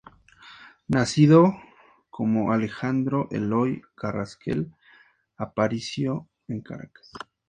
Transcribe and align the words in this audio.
Nacido 0.87 1.53
como 2.09 2.53
Alejandro 2.53 3.27
Eloy 3.29 3.83
Carrasquel 3.93 4.73
Aparicio 5.37 6.27
en 6.47 6.61
Caracas. 6.61 7.11